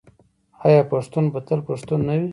[0.67, 2.27] آیا پښتون به تل پښتون نه وي؟